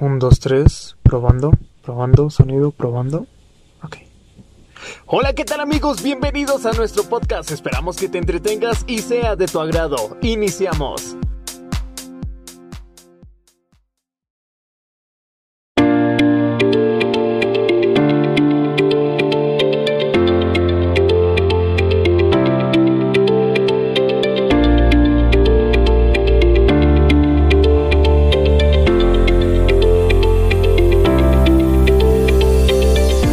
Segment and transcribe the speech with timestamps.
[0.00, 3.26] Un, dos, tres, probando, probando, sonido, probando.
[3.82, 3.98] Ok.
[5.06, 6.02] Hola, ¿qué tal amigos?
[6.02, 7.52] Bienvenidos a nuestro podcast.
[7.52, 10.18] Esperamos que te entretengas y sea de tu agrado.
[10.20, 11.16] Iniciamos.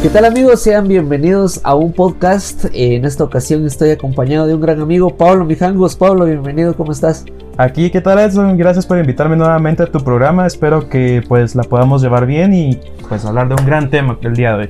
[0.02, 0.62] ¿Qué tal amigos?
[0.62, 2.66] Sean bienvenidos a un podcast.
[2.74, 5.96] En esta ocasión estoy acompañado de un gran amigo, Pablo Mijangos.
[5.96, 7.24] Pablo, bienvenido, ¿cómo estás?
[7.58, 8.58] Aquí, ¿qué tal Edson?
[8.58, 10.48] Gracias por invitarme nuevamente a tu programa.
[10.48, 14.34] Espero que pues la podamos llevar bien y pues hablar de un gran tema el
[14.36, 14.70] día de hoy.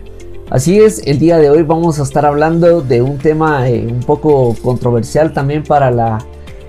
[0.49, 4.01] Así es, el día de hoy vamos a estar hablando de un tema eh, un
[4.01, 6.17] poco controversial también para, la,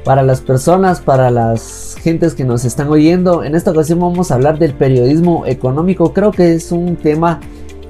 [0.04, 3.42] para las personas, para las gentes que nos están oyendo.
[3.42, 6.12] En esta ocasión vamos a hablar del periodismo económico.
[6.12, 7.40] Creo que es un tema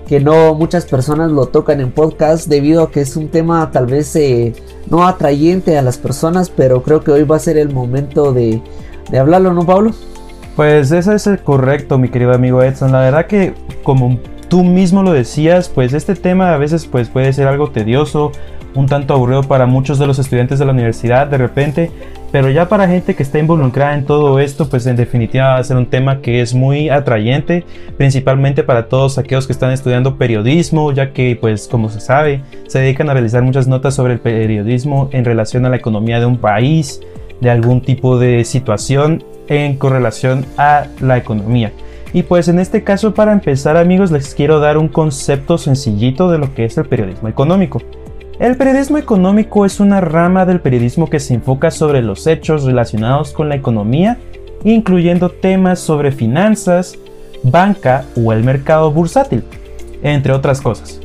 [0.07, 3.87] que no muchas personas lo tocan en podcast debido a que es un tema tal
[3.87, 4.53] vez eh,
[4.91, 8.61] no atrayente a las personas, pero creo que hoy va a ser el momento de,
[9.11, 9.93] de hablarlo, ¿no, Pablo?
[10.57, 12.93] Pues eso es correcto, mi querido amigo Edson.
[12.93, 17.33] La verdad que como tú mismo lo decías, pues este tema a veces pues puede
[17.33, 18.33] ser algo tedioso,
[18.75, 21.91] un tanto aburrido para muchos de los estudiantes de la universidad de repente,
[22.33, 25.65] pero ya para gente que está involucrada en todo esto, pues en definitiva va a
[25.65, 27.65] ser un tema que es muy atrayente,
[27.99, 32.79] principalmente para todos aquellos que están estudiando periodismo, ya que pues como se sabe, se
[32.79, 36.39] dedican a realizar muchas notas sobre el periodismo en relación a la economía de un
[36.39, 37.01] país,
[37.43, 41.71] de algún tipo de situación en correlación a la economía.
[42.15, 46.39] Y pues en este caso para empezar amigos les quiero dar un concepto sencillito de
[46.39, 47.83] lo que es el periodismo económico.
[48.39, 53.33] El periodismo económico es una rama del periodismo que se enfoca sobre los hechos relacionados
[53.33, 54.19] con la economía,
[54.65, 56.99] incluyendo temas sobre finanzas,
[57.43, 59.45] banca o el mercado bursátil,
[60.03, 61.01] entre otras cosas.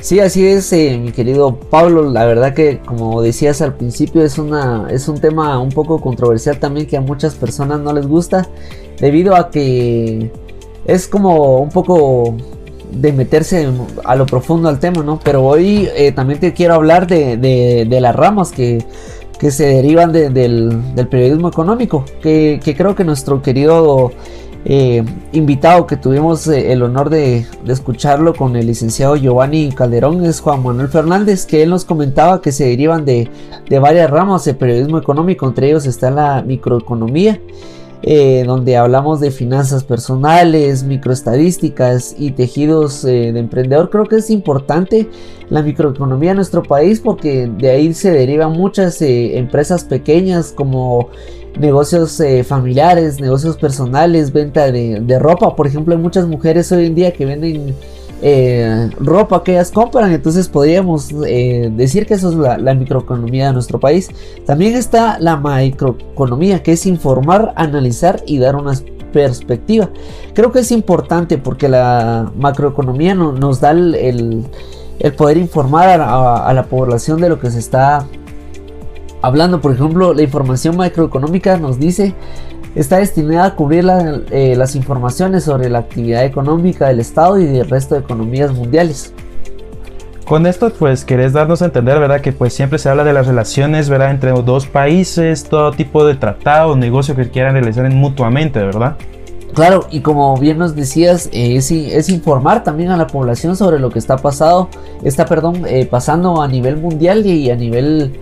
[0.00, 2.10] Sí, así es, eh, mi querido Pablo.
[2.10, 6.58] La verdad que, como decías al principio, es, una, es un tema un poco controversial
[6.58, 8.48] también que a muchas personas no les gusta,
[8.98, 10.30] debido a que
[10.86, 12.34] es como un poco
[12.92, 13.68] de meterse
[14.04, 15.18] a lo profundo al tema, ¿no?
[15.22, 18.84] Pero hoy eh, también te quiero hablar de, las ramas que,
[19.50, 24.12] se derivan del, periodismo económico, que, creo que nuestro querido
[24.64, 25.02] eh,
[25.32, 30.62] invitado que tuvimos eh, el honor de, escucharlo con el licenciado Giovanni Calderón es Juan
[30.62, 33.30] Manuel Fernández, que él nos comentaba que se derivan de,
[33.68, 37.40] de varias ramas del periodismo económico, entre ellos está la microeconomía.
[38.02, 43.90] Eh, donde hablamos de finanzas personales, microestadísticas y tejidos eh, de emprendedor.
[43.90, 45.06] Creo que es importante
[45.50, 51.10] la microeconomía en nuestro país porque de ahí se derivan muchas eh, empresas pequeñas como
[51.58, 55.54] negocios familiares, negocios personales, venta de, de ropa.
[55.54, 57.74] Por ejemplo, hay muchas mujeres hoy en día que venden
[58.22, 60.12] eh, ropa que ellas compran.
[60.12, 64.08] Entonces podríamos eh, decir que eso es la, microeconomía de nuestro país.
[64.46, 68.74] También está la microeconomía, que es informar, analizar y dar una
[69.12, 69.90] perspectiva.
[70.34, 74.44] Creo que es importante porque la macroeconomía nos da el,
[75.16, 78.06] poder informar a la población de lo que se está
[79.22, 79.60] hablando.
[79.60, 82.14] Por ejemplo, la información macroeconómica nos dice
[82.74, 83.84] está destinada a cubrir
[84.30, 89.12] eh, las informaciones sobre la actividad económica del Estado y del resto de economías mundiales.
[90.24, 92.20] Con esto pues querés darnos a entender, ¿verdad?
[92.20, 94.12] Que pues siempre se habla de las relaciones, ¿verdad?
[94.12, 98.96] Entre dos países, todo tipo de tratado o negocio que quieran realizar mutuamente, ¿verdad?
[99.54, 103.90] Claro, y como bien nos decías, eh, es, informar también a la población sobre lo
[103.90, 104.68] que está pasado,
[105.02, 108.12] está, perdón, eh, pasando a nivel mundial y a nivel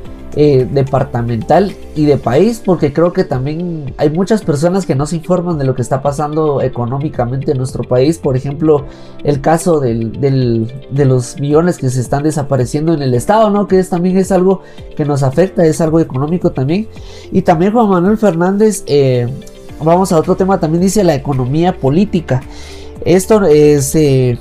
[0.40, 5.16] eh, departamental y de país, porque creo que también hay muchas personas que no se
[5.16, 8.18] informan de lo que está pasando económicamente en nuestro país.
[8.18, 8.84] Por ejemplo,
[9.24, 13.66] el caso de los millones que se están desapareciendo en el Estado, ¿no?
[13.66, 14.62] Que es, también es algo
[14.96, 16.86] que nos afecta, es algo económico también.
[17.32, 19.26] Y también Juan Manuel Fernández, eh,
[19.82, 22.44] vamos a otro tema, también dice la economía política.
[23.04, 24.38] Esto es, eh,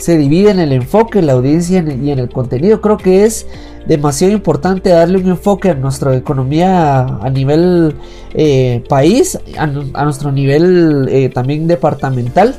[0.00, 2.80] se divide en el enfoque, la audiencia y en el contenido.
[2.80, 3.46] Creo que es
[3.86, 7.94] demasiado importante darle un enfoque a nuestra economía a nivel
[8.34, 12.54] eh, país, a, nuestro nivel eh, también departamental,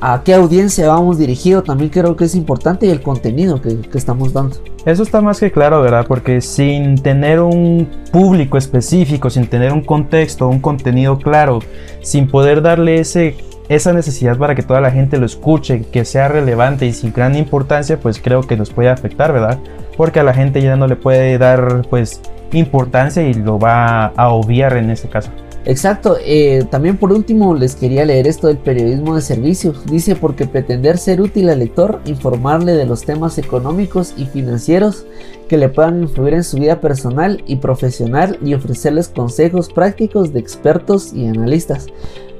[0.00, 3.98] a qué audiencia vamos dirigido, también creo que es importante y el contenido que, que,
[3.98, 4.56] estamos dando.
[4.86, 6.06] Eso está más que claro, ¿verdad?
[6.08, 11.58] Porque sin tener un público específico, sin tener un contexto, un contenido claro,
[12.00, 13.36] sin poder darle ese
[13.70, 17.36] esa necesidad para que toda la gente lo escuche, que sea relevante y sin gran
[17.36, 19.60] importancia, pues creo que nos puede afectar, ¿verdad?
[19.96, 22.20] Porque a la gente ya no le puede dar pues
[22.52, 25.30] importancia y lo va a obviar en este caso.
[25.66, 29.72] Exacto, eh, también por último les quería leer esto del periodismo de servicio.
[29.86, 35.06] Dice porque pretender ser útil al lector, informarle de los temas económicos y financieros
[35.48, 40.40] que le puedan influir en su vida personal y profesional y ofrecerles consejos prácticos de
[40.40, 41.86] expertos y analistas.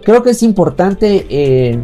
[0.05, 1.79] Creo que es importante eh,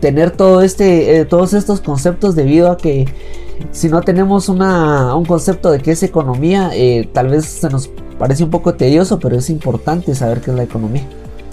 [0.00, 3.06] tener todo este, eh, todos estos conceptos debido a que
[3.70, 6.70] si no tenemos una, un concepto de qué es economía,
[7.12, 7.90] tal vez se nos
[8.22, 11.02] Parece un poco tedioso, pero es importante saber qué es la economía.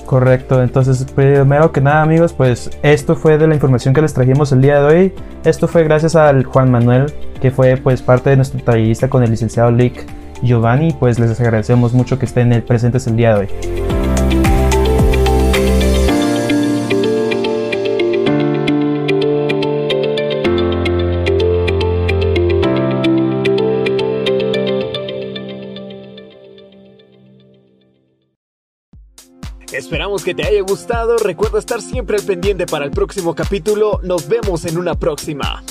[0.06, 4.52] Correcto, entonces primero que nada amigos, pues esto fue de la información que les trajimos
[4.52, 5.14] el día de hoy.
[5.44, 7.12] Esto fue gracias al Juan Manuel,
[7.42, 10.06] que fue pues parte de nuestro tallerista con el licenciado Lick
[10.44, 13.89] Giovanni, pues les agradecemos mucho que estén presentes el día de hoy.
[29.72, 31.18] Esperamos que te haya gustado.
[31.18, 34.00] Recuerda estar siempre al pendiente para el próximo capítulo.
[34.04, 35.64] Nos vemos en una próxima.